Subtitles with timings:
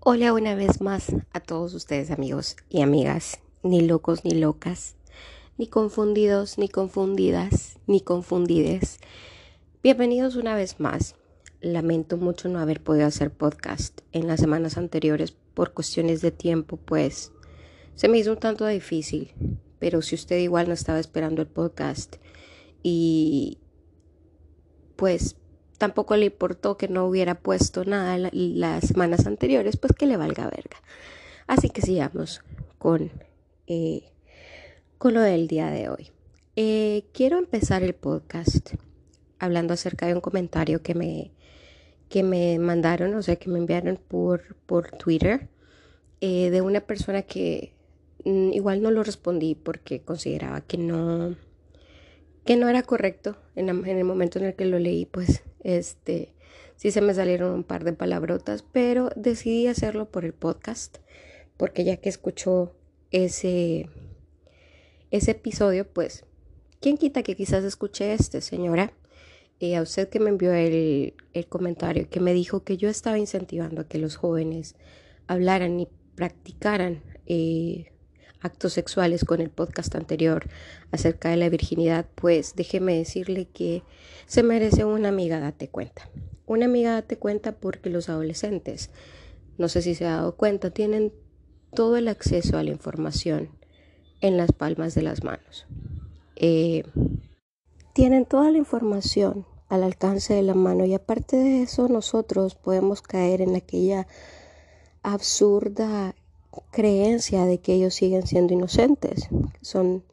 [0.00, 4.96] Hola una vez más a todos ustedes amigos y amigas, ni locos ni locas,
[5.56, 8.98] ni confundidos ni confundidas, ni confundides.
[9.82, 11.14] Bienvenidos una vez más.
[11.62, 16.76] Lamento mucho no haber podido hacer podcast en las semanas anteriores por cuestiones de tiempo,
[16.76, 17.32] pues
[17.94, 19.32] se me hizo un tanto difícil,
[19.80, 22.16] pero si usted igual no estaba esperando el podcast
[22.82, 23.58] y
[24.94, 25.36] pues
[25.78, 30.44] tampoco le importó que no hubiera puesto nada las semanas anteriores, pues que le valga
[30.44, 30.76] verga.
[31.46, 32.42] Así que sigamos
[32.78, 33.10] con,
[33.66, 34.12] eh,
[34.98, 36.12] con lo del día de hoy.
[36.54, 38.74] Eh, quiero empezar el podcast
[39.38, 41.32] hablando acerca de un comentario que me,
[42.10, 45.48] que me mandaron, o sea, que me enviaron por, por Twitter,
[46.20, 47.72] eh, de una persona que
[48.24, 51.36] igual no lo respondí porque consideraba que no
[52.44, 56.32] que no era correcto en, el momento en el que lo leí, pues este
[56.76, 60.98] sí se me salieron un par de palabrotas, pero decidí hacerlo por el podcast,
[61.56, 62.74] porque ya que escuchó
[63.10, 63.88] ese
[65.10, 66.24] ese episodio, pues
[66.80, 68.92] quién quita que quizás escuche este, señora.
[69.76, 73.82] A usted que me envió el, el comentario, que me dijo que yo estaba incentivando
[73.82, 74.74] a que los jóvenes
[75.26, 77.92] hablaran y practicaran eh,
[78.40, 80.48] actos sexuales con el podcast anterior
[80.90, 83.82] acerca de la virginidad, pues déjeme decirle que
[84.26, 86.08] se merece una amiga, date cuenta.
[86.46, 88.90] Una amiga, date cuenta porque los adolescentes,
[89.58, 91.12] no sé si se ha dado cuenta, tienen
[91.74, 93.50] todo el acceso a la información
[94.20, 95.66] en las palmas de las manos.
[96.36, 96.84] Eh,
[97.92, 103.02] tienen toda la información al alcance de la mano y aparte de eso nosotros podemos
[103.02, 104.06] caer en aquella
[105.02, 106.14] absurda
[106.70, 109.28] creencia de que ellos siguen siendo inocentes.
[109.60, 110.04] Son,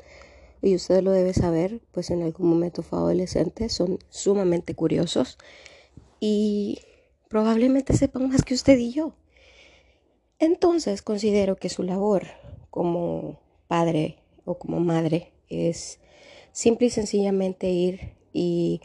[0.61, 5.37] y usted lo debe saber, pues en algún momento fue adolescente, son sumamente curiosos
[6.19, 6.79] y
[7.29, 9.13] probablemente sepan más que usted y yo.
[10.39, 12.27] Entonces considero que su labor
[12.69, 15.99] como padre o como madre es
[16.51, 18.81] simple y sencillamente ir y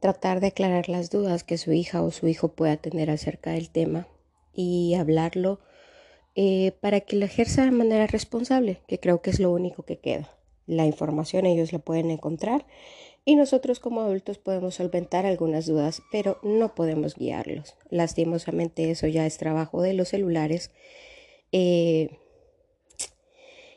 [0.00, 3.70] tratar de aclarar las dudas que su hija o su hijo pueda tener acerca del
[3.70, 4.06] tema
[4.52, 5.60] y hablarlo
[6.34, 9.98] eh, para que lo ejerza de manera responsable, que creo que es lo único que
[9.98, 10.30] queda.
[10.66, 12.66] La información ellos la pueden encontrar
[13.24, 17.74] y nosotros como adultos podemos solventar algunas dudas, pero no podemos guiarlos.
[17.88, 20.70] Lastimosamente eso ya es trabajo de los celulares.
[21.52, 22.18] Eh,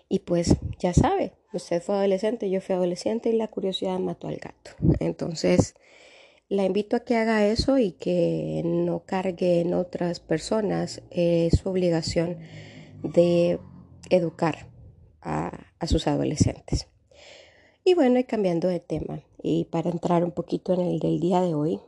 [0.09, 4.37] y pues ya sabe, usted fue adolescente, yo fui adolescente y la curiosidad mató al
[4.37, 4.71] gato.
[4.99, 5.75] Entonces,
[6.49, 11.69] la invito a que haga eso y que no cargue en otras personas eh, su
[11.69, 12.37] obligación
[13.03, 13.59] de
[14.09, 14.67] educar
[15.21, 15.51] a,
[15.87, 16.87] sus adolescentes.
[17.83, 21.41] Y bueno, y cambiando de tema, y para entrar un poquito en el del día
[21.41, 21.79] de hoy,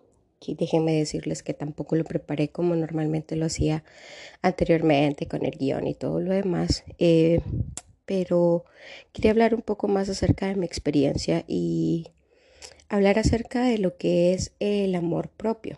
[0.45, 3.83] déjenme decirles que tampoco lo preparé como normalmente lo hacía
[4.41, 7.41] anteriormente con el guion y todo lo demás, eh,
[8.05, 8.65] pero
[9.11, 12.07] quería hablar un poco más acerca de mi experiencia y
[12.89, 15.77] hablar acerca de lo que es el amor propio,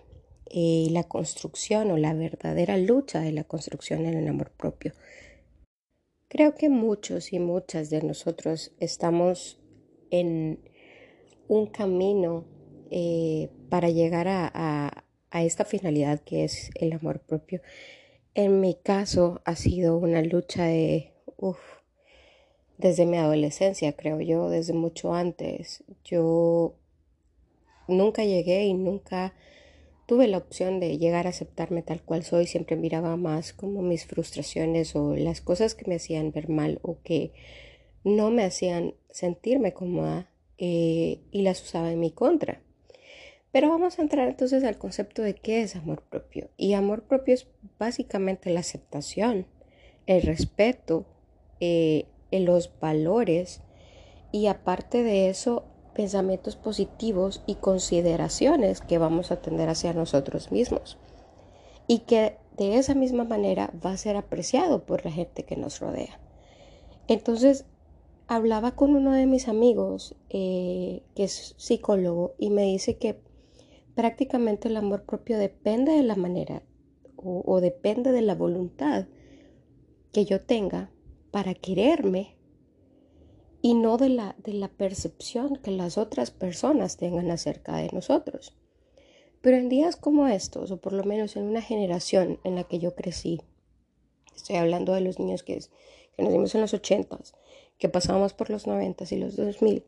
[0.49, 4.93] eh, la construcción o la verdadera lucha de la construcción en el amor propio.
[6.29, 9.59] Creo que muchos y muchas de nosotros estamos
[10.09, 10.59] en
[11.49, 12.45] un camino
[12.89, 17.61] eh, para llegar a, esta finalidad que es el amor propio.
[18.33, 21.13] En mi caso ha sido una lucha de,
[22.77, 25.83] desde mi adolescencia, creo yo, desde mucho antes.
[26.03, 26.75] Yo
[27.91, 29.33] nunca llegué y nunca
[30.05, 32.47] tuve la opción de llegar a aceptarme tal cual soy.
[32.47, 36.97] Siempre miraba más como mis frustraciones o las cosas que me hacían ver mal o
[37.03, 37.33] que
[38.03, 42.61] no me hacían sentirme cómoda eh, y las usaba en mi contra.
[43.51, 46.49] Pero vamos a entrar entonces al concepto de qué es amor propio.
[46.57, 47.47] Y amor propio es
[47.77, 49.45] básicamente la aceptación,
[50.07, 51.05] el respeto,
[51.59, 53.61] eh, los valores
[54.31, 60.97] y aparte de eso pensamientos positivos y consideraciones que vamos a tener hacia nosotros mismos.
[61.87, 65.79] Y que de esa misma manera va a ser apreciado por la gente que nos
[65.79, 66.19] rodea.
[67.07, 67.65] Entonces,
[68.27, 73.19] hablaba con uno de mis amigos eh, que es psicólogo y me dice que
[73.95, 76.63] prácticamente el amor propio depende de la manera
[77.23, 79.05] o depende de la voluntad
[80.11, 80.89] que yo tenga
[81.29, 82.35] para quererme
[83.61, 88.55] y no de la, de la percepción que las otras personas tengan acerca de nosotros.
[89.41, 92.79] Pero en días como estos, o por lo menos en una generación en la que
[92.79, 93.41] yo crecí,
[94.35, 95.59] estoy hablando de los niños que,
[96.15, 97.33] que nacimos en los ochentas,
[97.77, 99.85] que pasábamos por los 90 y los 2000,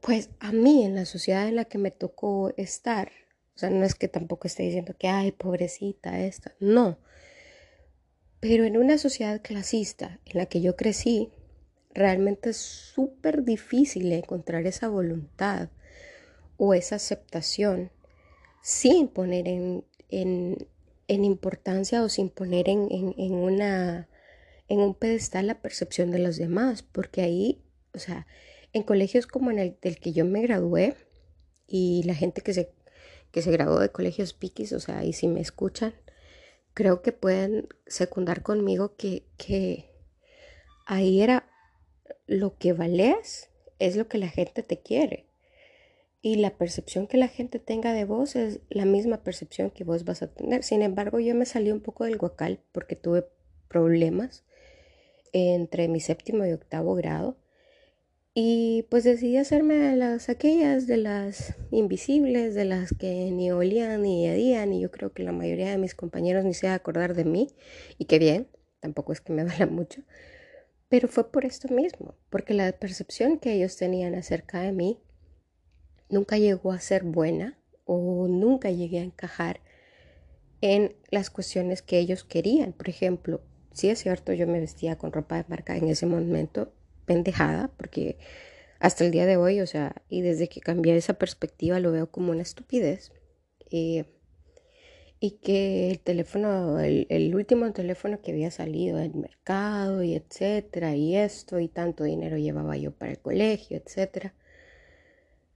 [0.00, 3.12] pues a mí en la sociedad en la que me tocó estar,
[3.54, 6.98] o sea, no es que tampoco esté diciendo que, ay, pobrecita esta, no,
[8.40, 11.30] pero en una sociedad clasista en la que yo crecí,
[11.94, 15.68] realmente es súper difícil encontrar esa voluntad
[16.56, 17.90] o esa aceptación
[18.62, 20.68] sin poner en, en,
[21.08, 24.08] en importancia o sin poner en, en, una,
[24.68, 27.62] en un pedestal la percepción de los demás, porque ahí,
[27.94, 28.26] o sea,
[28.72, 30.94] en colegios como en el del que yo me gradué
[31.66, 32.72] y la gente que se,
[33.32, 35.94] que se graduó de colegios piquis, o sea, y si me escuchan,
[36.74, 39.90] creo que pueden secundar conmigo que, que
[40.86, 41.51] ahí era
[42.26, 45.26] lo que vales, es lo que la gente te quiere.
[46.20, 50.04] Y la percepción que la gente tenga de vos es la misma percepción que vos
[50.04, 50.62] vas a tener.
[50.62, 53.26] Sin embargo, yo me salí un poco del guacal porque tuve
[53.68, 54.44] problemas
[55.32, 57.36] entre mi séptimo y octavo grado.
[58.34, 64.02] Y pues decidí hacerme de las aquellas de las invisibles, de las que ni olían
[64.02, 67.14] ni hedían, y yo creo que la mayoría de mis compañeros ni se va acordar
[67.14, 67.48] de mí,
[67.98, 68.48] y qué bien,
[68.80, 70.00] tampoco es que me duela mucho,
[70.92, 75.00] pero fue por esto mismo, porque la percepción que ellos tenían acerca de mí
[76.10, 79.60] nunca llegó a ser buena o nunca llegué a encajar
[80.60, 82.74] en las cuestiones que ellos querían.
[82.74, 83.40] Por ejemplo,
[83.72, 86.74] sí es cierto, yo me vestía con ropa de marca en ese momento,
[87.06, 88.18] pendejada, porque
[88.78, 92.10] hasta el día de hoy, o sea, y desde que cambié esa perspectiva lo veo
[92.10, 93.12] como una estupidez.
[93.70, 94.04] Eh,
[95.22, 101.14] y que el teléfono, el, último teléfono que había salido del mercado y etcétera, y
[101.16, 104.34] esto, y tanto dinero llevaba yo para el colegio, etcétera,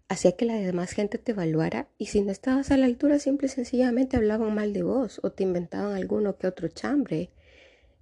[0.08, 3.48] hacía que la demás gente te evaluara y si no estabas a la altura, simple
[3.48, 7.30] sencillamente hablaban mal de vos o te inventaban alguno que otro chambre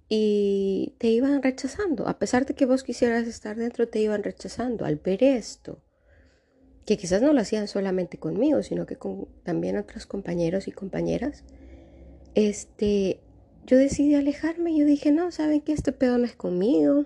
[0.07, 2.07] y te iban rechazando.
[2.07, 5.79] A pesar de que vos quisieras estar dentro, te iban rechazando al ver esto.
[6.85, 11.43] Que quizás no lo hacían solamente conmigo, sino que con también otros compañeros y compañeras.
[12.35, 13.19] Este,
[13.65, 14.77] yo decidí alejarme.
[14.77, 17.05] Yo dije, no, ¿saben que Este pedo no es conmigo.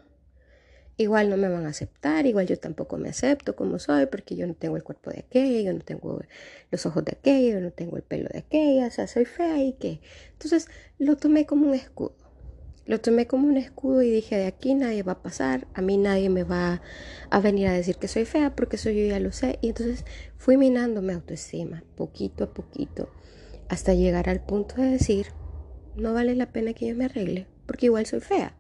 [0.98, 4.46] Igual no me van a aceptar, igual yo tampoco me acepto como soy, porque yo
[4.46, 6.20] no tengo el cuerpo de aquella, yo no tengo
[6.72, 9.64] los ojos de aquella, yo no tengo el pelo de aquella, o sea, soy fea
[9.64, 10.02] y qué.
[10.34, 10.68] Entonces
[10.98, 12.29] lo tomé como un escudo.
[12.90, 15.98] Lo tomé como un escudo y dije, de aquí nadie va a pasar, a mí
[15.98, 16.82] nadie me va
[17.30, 19.60] a venir a decir que soy fea porque eso yo ya lo sé.
[19.62, 20.06] Y entonces
[20.38, 23.12] fui minando mi autoestima, poquito a poquito,
[23.68, 25.28] hasta llegar al punto de decir,
[25.98, 28.58] no vale la pena que yo me arregle porque igual soy fea.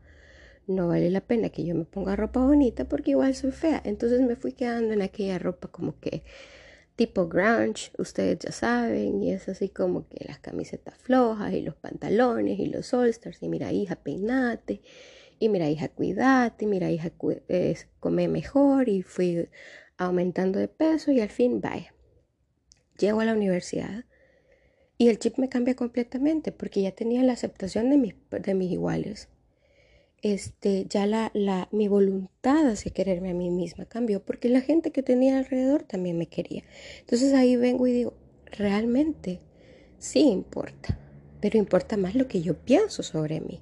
[0.67, 3.81] No vale la pena que yo me ponga ropa bonita porque igual soy fea.
[3.83, 6.21] Entonces me fui quedando en aquella ropa como que
[6.99, 11.75] tipo grunge, ustedes ya saben, y es así como que las camisetas flojas y los
[11.75, 14.81] pantalones y los holsters, y mira hija, peinate,
[15.39, 17.11] y mira hija, cuídate, y mira hija,
[18.01, 19.47] come mejor, y fui
[19.97, 21.93] aumentando de peso y al fin, vaya,
[22.97, 24.03] llego a la universidad
[24.97, 28.73] y el chip me cambia completamente porque ya tenía la aceptación de mis, de mis
[28.73, 29.29] iguales
[30.21, 31.31] este, ya la,
[31.71, 36.17] mi voluntad hacia quererme a mí misma cambió porque la gente que tenía alrededor también
[36.17, 36.63] me quería.
[36.99, 38.13] Entonces ahí vengo y digo,
[38.45, 39.39] realmente
[39.97, 40.99] sí importa,
[41.41, 43.61] pero importa más lo que yo pienso sobre mí.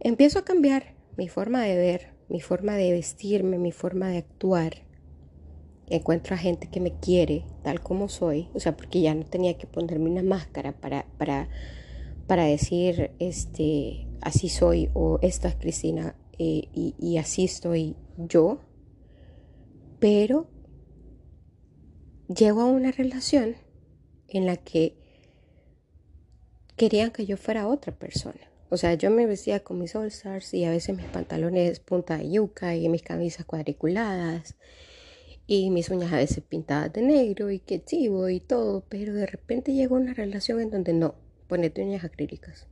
[0.00, 4.82] Empiezo a cambiar mi forma de ver, mi forma de vestirme, mi forma de actuar.
[5.88, 9.58] Encuentro a gente que me quiere tal como soy, o sea, porque ya no tenía
[9.58, 11.48] que ponerme una máscara para,
[12.26, 18.60] para decir, este, así soy o esta es Cristina eh, y, y así estoy yo,
[19.98, 20.48] pero
[22.28, 23.56] llego a una relación
[24.28, 24.96] en la que
[26.76, 28.40] querían que yo fuera otra persona.
[28.70, 32.16] O sea, yo me vestía con mis All Stars y a veces mis pantalones punta
[32.16, 34.56] de yuca y mis camisas cuadriculadas
[35.46, 39.26] y mis uñas a veces pintadas de negro y que chivo y todo, pero de
[39.26, 41.14] repente llegó una relación en donde no,
[41.52, 42.66] ponete uñas acrílicas.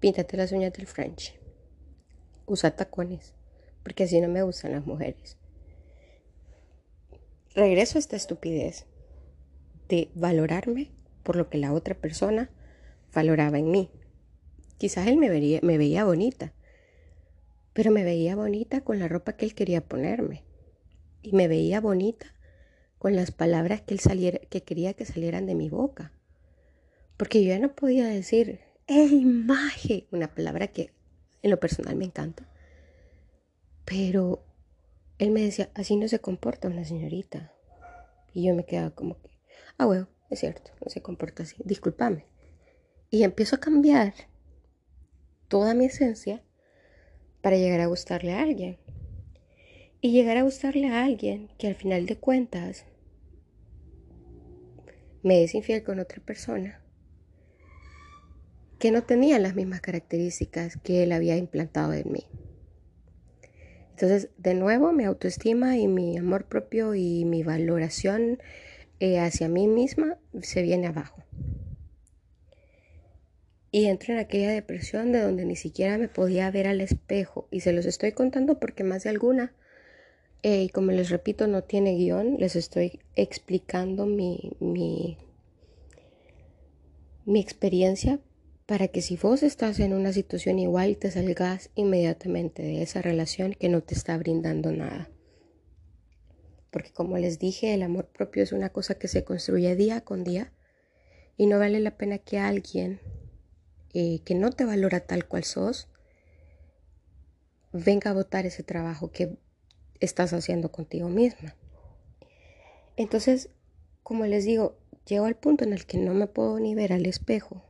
[0.00, 1.38] Píntate las uñas del French.
[2.44, 3.32] Usa tacones,
[3.84, 5.36] porque así no me gustan las mujeres.
[7.54, 8.86] Regreso a esta estupidez
[9.88, 10.90] de valorarme
[11.22, 12.50] por lo que la otra persona
[13.14, 13.88] valoraba en mí.
[14.78, 16.54] Quizás él me, veía bonita,
[17.72, 20.42] pero me veía bonita con la ropa que él quería ponerme.
[21.22, 22.26] Y me veía bonita
[22.98, 26.15] con las palabras que él saliera, que quería que salieran de mi boca.
[27.16, 30.06] Porque yo ya no podía decir, ¡Ey, maje!
[30.12, 30.92] Una palabra que
[31.42, 32.48] en lo personal me encanta.
[33.84, 34.44] Pero
[35.18, 37.52] él me decía, así no se comporta una señorita.
[38.32, 39.30] Y yo me quedaba como que,
[39.76, 42.26] ah, bueno, es cierto, no se comporta así, discúlpame.
[43.10, 44.14] Y empiezo a cambiar
[45.48, 46.44] toda mi esencia
[47.42, 48.78] para llegar a gustarle a alguien.
[50.00, 52.84] Y llegar a gustarle a alguien que al final de cuentas
[55.24, 56.85] me es infiel con otra persona
[58.78, 62.26] que no tenía las mismas características que él había implantado en mí.
[63.90, 68.38] Entonces, de nuevo, mi autoestima y mi amor propio y mi valoración
[69.00, 71.22] eh, hacia mí misma se viene abajo.
[73.70, 77.48] Y entro en aquella depresión de donde ni siquiera me podía ver al espejo.
[77.50, 79.54] Y se los estoy contando porque más de alguna,
[80.42, 85.16] eh, y como les repito, no tiene guion, les estoy explicando mi, mi,
[87.24, 88.20] mi experiencia
[88.66, 93.54] para que si vos estás en una situación igual te salgas inmediatamente de esa relación
[93.54, 95.08] que no te está brindando nada.
[96.72, 100.24] Porque como les dije, el amor propio es una cosa que se construye día con
[100.24, 100.52] día
[101.36, 103.00] y no vale la pena que alguien
[103.94, 105.88] eh, que no te valora tal cual sos
[107.72, 109.38] venga a votar ese trabajo que
[110.00, 111.54] estás haciendo contigo misma.
[112.96, 113.48] Entonces,
[114.02, 117.06] como les digo, llego al punto en el que no me puedo ni ver al
[117.06, 117.65] espejo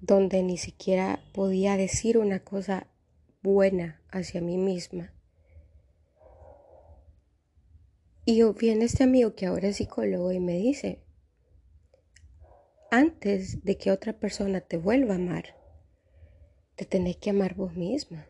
[0.00, 2.86] donde ni siquiera podía decir una cosa
[3.42, 5.12] buena hacia mí misma.
[8.24, 11.00] Y viene este amigo que ahora es psicólogo y me dice,
[12.90, 15.56] antes de que otra persona te vuelva a amar,
[16.74, 18.26] te tenés que amar vos misma.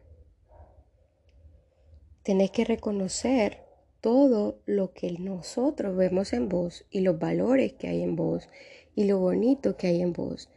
[2.22, 3.64] Tenés que reconocer
[4.00, 8.48] todo lo que nosotros vemos en vos y los valores que hay en vos
[8.94, 10.48] y lo bonito que hay en vos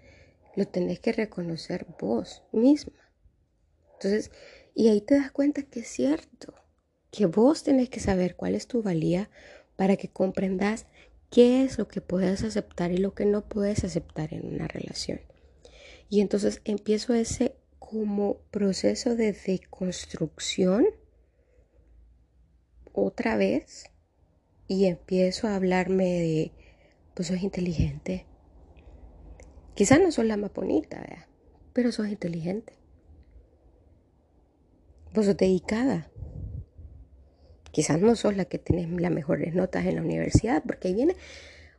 [0.59, 2.99] lo tenés que reconocer vos misma.
[3.93, 4.29] Entonces,
[4.75, 6.53] y ahí te das cuenta que es cierto,
[7.11, 9.29] que vos tenés que saber cuál es tu valía
[9.77, 10.85] para que comprendas
[11.31, 15.21] qué es lo que puedes aceptar y lo que no puedes aceptar en una relación.
[16.09, 20.87] Y entonces empiezo ese como proceso de deconstrucción
[22.91, 23.85] otra vez
[24.67, 26.51] y empiezo a hablarme de,
[27.13, 28.25] pues sos inteligente,
[29.79, 31.25] Quizás no sos la más bonita,
[31.71, 32.73] pero sos inteligente.
[35.13, 36.11] Vos sos dedicada.
[37.71, 41.15] Quizás no sos la que tienes las mejores notas en la universidad, porque ahí viene,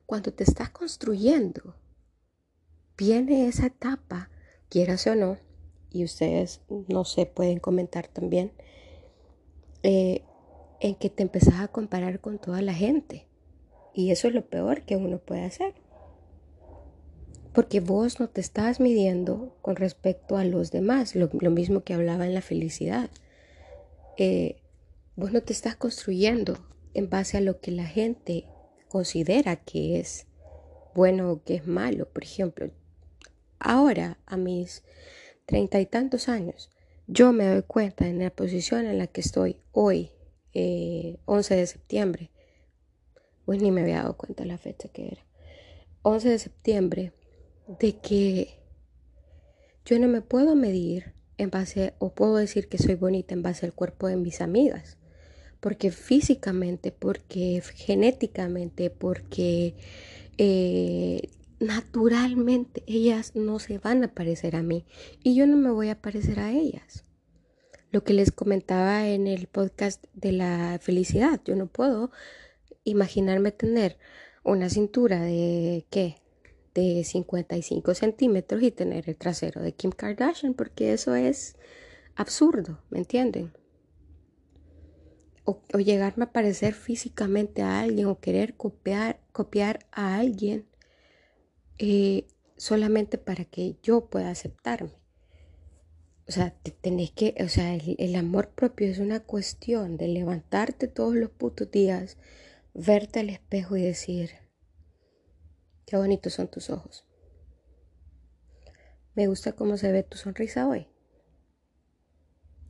[0.06, 1.74] cuando te estás construyendo,
[2.96, 4.30] viene esa etapa,
[4.70, 5.36] quieras o no,
[5.90, 8.50] y ustedes, no sé, pueden comentar también,
[9.82, 10.24] eh,
[10.80, 13.26] en que te empezás a comparar con toda la gente.
[13.92, 15.74] Y eso es lo peor que uno puede hacer.
[17.52, 22.26] Porque vos no te estás midiendo con respecto a los demás, lo, mismo que hablaba
[22.26, 23.10] en la felicidad.
[24.16, 24.56] Eh,
[25.16, 26.58] vos no te estás construyendo
[26.94, 28.44] en base a lo que la gente
[28.88, 30.26] considera que es
[30.94, 32.08] bueno o que es malo.
[32.08, 32.70] Por ejemplo,
[33.58, 34.82] ahora a mis
[35.46, 36.70] treinta y tantos años,
[37.06, 40.12] yo me doy cuenta en la posición en la que estoy hoy,
[40.52, 42.30] 11 eh, de septiembre,
[43.44, 45.22] pues ni me había dado cuenta la fecha que era.
[46.02, 47.12] 11 de septiembre
[47.78, 48.58] de que
[49.84, 53.64] yo no me puedo medir en base, o puedo decir que soy bonita en base
[53.64, 54.98] al cuerpo de mis amigas,
[55.60, 59.74] porque físicamente, porque genéticamente, porque
[60.36, 64.84] eh, naturalmente ellas no se van a parecer a mí
[65.22, 67.04] y yo no me voy a parecer a ellas.
[67.90, 72.10] Lo que les comentaba en el podcast de la felicidad, yo no puedo
[72.84, 73.98] imaginarme tener
[74.44, 76.16] una cintura de qué,
[76.74, 81.56] de 55 centímetros y tener el trasero de Kim Kardashian, porque eso es
[82.14, 83.52] absurdo, ¿me entienden?
[85.44, 90.66] O, llegarme a parecer físicamente a alguien o querer copiar, copiar a alguien
[91.78, 94.92] eh, solamente para que yo pueda aceptarme.
[96.28, 100.06] O sea, te tenés que, o sea, el, el amor propio es una cuestión de
[100.06, 102.18] levantarte todos los putos días,
[102.74, 104.39] verte al espejo y decir,
[105.90, 107.04] Qué bonitos son tus ojos.
[109.16, 110.86] Me gusta cómo se ve tu sonrisa hoy.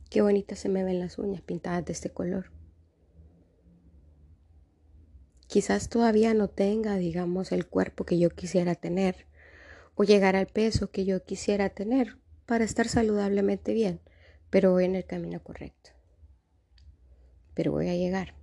[0.09, 2.51] Qué bonitas se me ven las uñas pintadas de este color.
[5.45, 9.27] Quizás todavía no tenga, digamos, el cuerpo que yo quisiera tener
[9.93, 14.01] o llegar al peso que yo quisiera tener para estar saludablemente bien,
[14.49, 15.91] pero voy en el camino correcto.
[17.53, 18.33] Pero voy a llegar.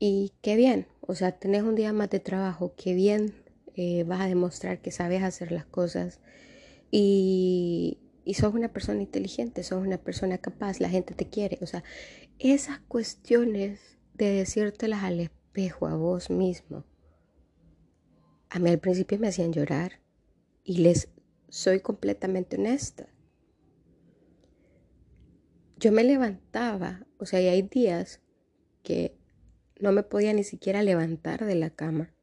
[0.00, 3.34] Y qué bien, o sea, tenés un día más de trabajo, qué bien
[3.74, 6.20] eh, vas a demostrar que sabes hacer las cosas
[6.90, 11.58] y, y sos una persona inteligente, sos una persona capaz, la gente te quiere.
[11.62, 11.84] O sea,
[12.38, 16.84] esas cuestiones de decírtelas al espejo a vos mismo,
[18.50, 20.00] a mí al principio me hacían llorar
[20.64, 21.08] y les
[21.48, 23.08] soy completamente honesta.
[25.78, 28.20] yo me levantaba, o sea, y hay días
[28.82, 29.15] que
[29.80, 32.14] no me podía ni siquiera levantar de la cama,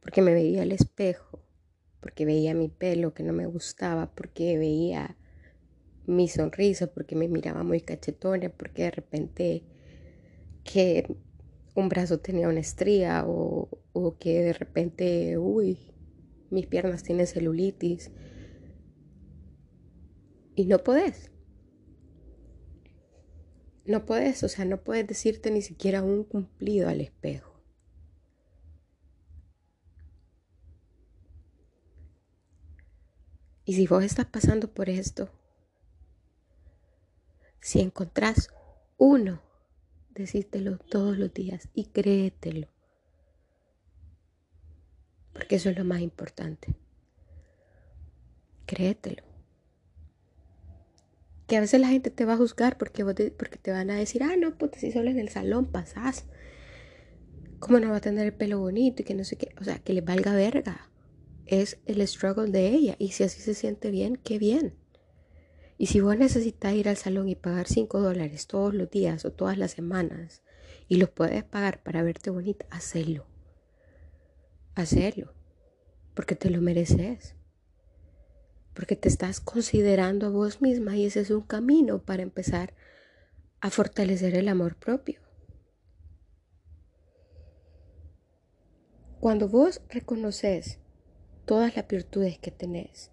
[0.00, 1.40] porque me veía al espejo,
[2.00, 5.16] porque veía mi pelo que no me gustaba, porque veía
[6.06, 9.62] mi sonrisa, porque me miraba muy cachetona, porque de repente
[10.64, 11.16] que
[11.74, 15.78] un brazo tenía una estría o, o que de repente, uy,
[16.50, 18.10] mis piernas tienen celulitis.
[20.54, 21.30] Y no podés.
[23.84, 27.52] No puedes, o sea, no puedes decirte ni siquiera un cumplido al espejo.
[33.64, 35.30] Y si vos estás pasando por esto,
[37.60, 38.48] si encontrás
[38.98, 39.40] uno,
[40.10, 42.68] decírtelo todos los días y créetelo.
[45.32, 46.74] Porque eso es lo más importante.
[48.66, 49.31] Créetelo.
[51.52, 54.22] Que a veces la gente te va a juzgar porque, porque te van a decir,
[54.22, 56.24] ah, no, pues si solo en el salón pasás.
[57.58, 59.54] ¿Cómo no va a tener el pelo bonito y que no sé qué?
[59.60, 60.90] O sea, que le valga verga.
[61.44, 62.96] Es el struggle de ella.
[62.98, 64.78] Y si así se siente bien, qué bien.
[65.76, 69.32] Y si vos necesitas ir al salón y pagar 5 dólares todos los días o
[69.32, 70.40] todas las semanas
[70.88, 73.26] y los puedes pagar para verte bonita, hacelo.
[74.74, 75.34] Hacelo.
[76.14, 77.34] Porque te lo mereces.
[78.74, 82.74] Porque te estás considerando a vos misma y ese es un camino para empezar
[83.60, 85.20] a fortalecer el amor propio.
[89.20, 90.78] Cuando vos reconoces
[91.44, 93.12] todas las virtudes que tenés,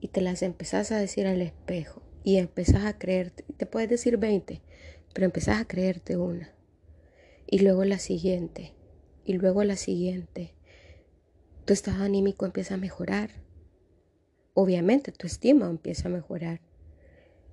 [0.00, 4.16] y te las empezás a decir al espejo y empezás a creerte, te puedes decir
[4.16, 4.62] 20,
[5.12, 6.54] pero empezás a creerte una
[7.46, 8.72] y luego la siguiente
[9.24, 10.54] y luego la siguiente.
[11.66, 13.30] Tu estado anímico empieza a mejorar.
[14.54, 16.60] Obviamente tu estima empieza a mejorar.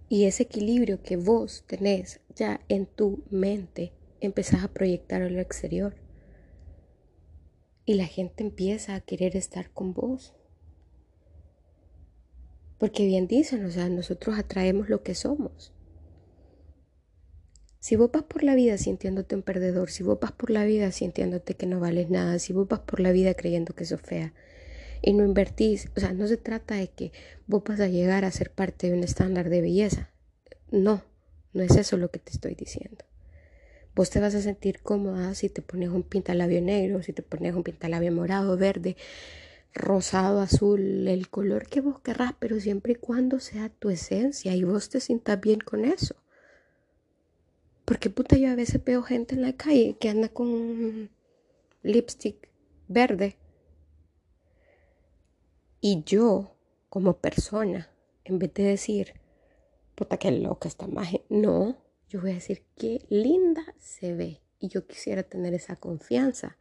[0.09, 5.41] Y ese equilibrio que vos tenés ya en tu mente, empezás a proyectar en lo
[5.41, 5.95] exterior.
[7.85, 10.33] Y la gente empieza a querer estar con vos.
[12.77, 15.73] Porque bien dicen, o sea, nosotros atraemos lo que somos.
[17.79, 20.91] Si vos vas por la vida sintiéndote un perdedor, si vos vas por la vida
[20.91, 24.33] sintiéndote que no vales nada, si vos vas por la vida creyendo que sos fea
[25.01, 27.11] y no invertís, o sea, no se trata de que
[27.45, 30.09] vos vas a llegar a ser parte de un estándar de belleza.
[30.71, 31.03] No,
[31.53, 33.05] no es eso lo que te estoy diciendo.
[33.95, 37.55] Vos te vas a sentir cómoda si te pones un pintalabio negro, si te pones
[37.55, 38.95] un pintalabio morado, verde,
[39.73, 44.63] rosado, azul, el color que vos querrás, pero siempre y cuando sea tu esencia y
[44.63, 46.15] vos te sientas bien con eso.
[47.85, 51.09] Porque puta, yo a veces veo gente en la calle que anda con
[51.83, 52.49] lipstick
[52.87, 53.37] verde.
[55.89, 56.53] Y yo,
[56.89, 57.89] como persona,
[58.25, 59.13] en vez de decir,
[59.95, 61.77] puta, qué loca esta magia, no,
[62.09, 64.41] yo voy a decir, qué linda se ve.
[64.59, 66.57] Y yo quisiera tener esa confianza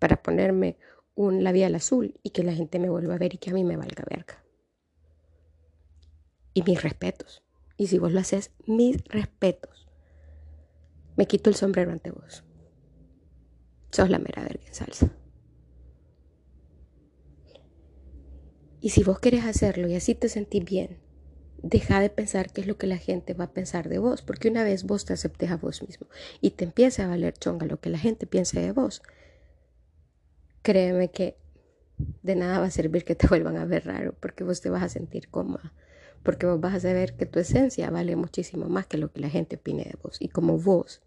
[0.00, 0.78] para ponerme
[1.14, 3.62] un labial azul y que la gente me vuelva a ver y que a mí
[3.62, 4.44] me valga verga.
[6.52, 7.44] Y mis respetos.
[7.76, 9.86] Y si vos lo haces, mis respetos.
[11.14, 12.42] Me quito el sombrero ante vos.
[13.92, 15.19] Sos la mera verga en salsa.
[18.80, 20.98] Y si vos querés hacerlo y así te sentís bien,
[21.62, 24.48] deja de pensar qué es lo que la gente va a pensar de vos, porque
[24.48, 26.06] una vez vos te aceptes a vos mismo
[26.40, 29.02] y te empiece a valer chonga lo que la gente piense de vos,
[30.62, 31.36] créeme que
[32.22, 34.82] de nada va a servir que te vuelvan a ver raro, porque vos te vas
[34.82, 35.72] a sentir cómoda,
[36.22, 39.30] porque vos vas a saber que tu esencia vale muchísimo más que lo que la
[39.30, 40.16] gente opine de vos.
[40.20, 41.02] Y como vos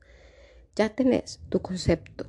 [0.76, 2.26] ya tenés tu concepto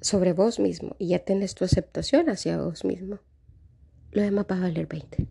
[0.00, 3.18] sobre vos mismo y ya tenés tu aceptación hacia vos mismo,
[4.12, 5.26] lo demás va a valer 20.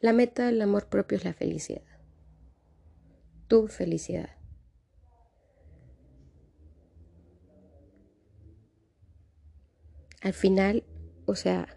[0.00, 1.82] La meta del amor propio es la felicidad.
[3.48, 4.38] Tu felicidad.
[10.20, 10.84] al final,
[11.26, 11.68] o sea,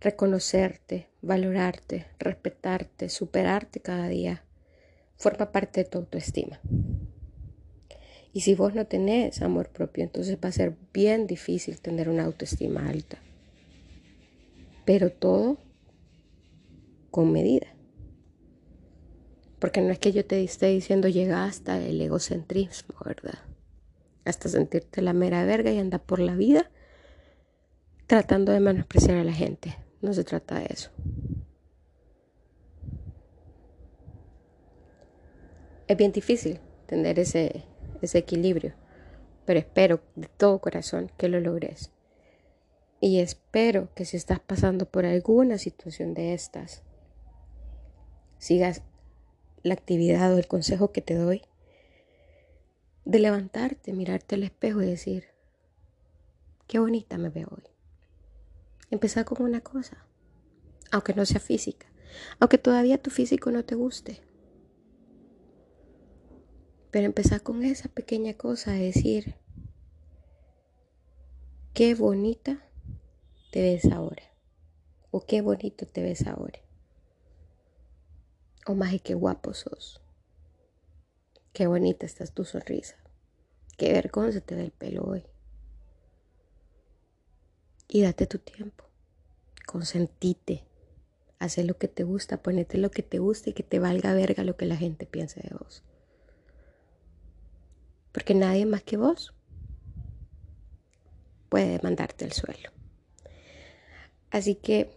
[0.00, 4.44] reconocerte, valorarte, respetarte, superarte cada día,
[5.16, 6.60] forma parte de tu autoestima.
[8.32, 12.24] Y si vos no tenés amor propio, entonces va a ser bien difícil tener una
[12.24, 13.18] autoestima alta.
[14.84, 15.58] Pero todo
[17.10, 17.66] con medida.
[19.58, 23.40] Porque no es que yo te esté diciendo llega hasta el egocentrismo, ¿verdad?
[24.24, 26.70] hasta sentirte la mera verga y andar por la vida
[28.06, 29.76] tratando de menospreciar a la gente.
[30.00, 30.90] No se trata de eso.
[35.86, 37.64] Es bien difícil tener ese,
[38.02, 38.74] ese equilibrio,
[39.44, 41.90] pero espero de todo corazón que lo logres.
[43.00, 46.82] Y espero que si estás pasando por alguna situación de estas,
[48.38, 48.82] sigas
[49.62, 51.42] la actividad o el consejo que te doy
[53.04, 55.24] de levantarte, mirarte al espejo y decir,
[56.66, 57.64] qué bonita me veo hoy.
[58.90, 60.04] Empezar con una cosa,
[60.90, 61.86] aunque no sea física,
[62.38, 64.20] aunque todavía tu físico no te guste.
[66.90, 69.36] Pero empezar con esa pequeña cosa, decir,
[71.72, 72.62] qué bonita
[73.52, 74.22] te ves ahora.
[75.12, 76.60] O qué bonito te ves ahora.
[78.66, 80.00] O más y qué guapo sos.
[81.52, 82.96] Qué bonita está tu sonrisa.
[83.76, 85.24] Qué vergüenza te ve el pelo hoy.
[87.88, 88.84] Y date tu tiempo.
[89.66, 90.64] Consentite.
[91.38, 94.44] Haz lo que te gusta, ponete lo que te gusta y que te valga verga
[94.44, 95.82] lo que la gente piense de vos.
[98.12, 99.34] Porque nadie más que vos
[101.48, 102.70] puede mandarte al suelo.
[104.30, 104.90] Así que,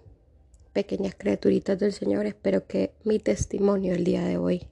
[0.73, 4.67] pequeñas criaturitas del Señor, espero que mi testimonio el día de hoy,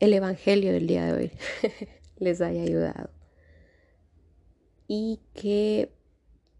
[0.00, 1.32] el Evangelio del día de hoy,
[2.18, 3.10] les haya ayudado.
[4.86, 5.92] Y que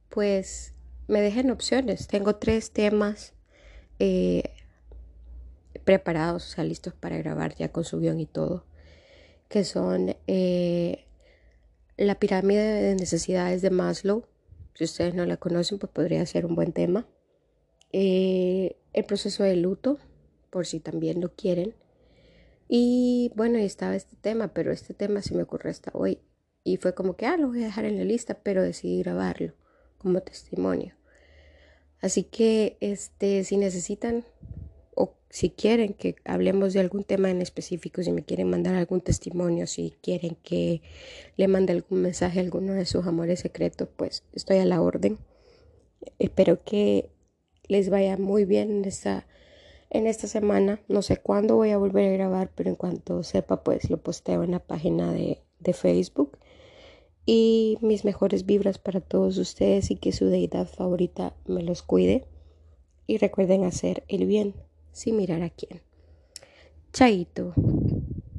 [0.08, 0.74] pues
[1.06, 2.06] me dejen opciones.
[2.06, 3.34] Tengo tres temas
[3.98, 4.54] eh,
[5.84, 8.64] preparados, o sea, listos para grabar ya con su guion y todo,
[9.48, 11.04] que son eh,
[11.96, 14.24] la pirámide de necesidades de Maslow.
[14.74, 17.06] Si ustedes no la conocen, pues podría ser un buen tema.
[17.92, 19.98] Eh, el proceso de luto,
[20.50, 21.74] por si también lo quieren.
[22.68, 26.20] Y bueno, estaba este tema, pero este tema se me ocurrió hasta hoy.
[26.64, 29.54] Y fue como que, ah, lo voy a dejar en la lista, pero decidí grabarlo
[29.96, 30.94] como testimonio.
[32.00, 34.24] Así que, este, si necesitan
[34.98, 39.00] o si quieren que hablemos de algún tema en específico, si me quieren mandar algún
[39.00, 40.82] testimonio, si quieren que
[41.36, 45.18] le mande algún mensaje a alguno de sus amores secretos, pues estoy a la orden.
[46.18, 47.10] Espero que
[47.68, 49.28] les vaya muy bien en esta,
[49.90, 50.80] en esta semana.
[50.88, 54.42] No sé cuándo voy a volver a grabar, pero en cuanto sepa, pues lo posteo
[54.42, 56.38] en la página de, de Facebook.
[57.24, 62.24] Y mis mejores vibras para todos ustedes y que su deidad favorita me los cuide.
[63.06, 64.54] Y recuerden hacer el bien
[64.98, 65.80] sin mirar a quién.
[66.92, 67.54] Chaito.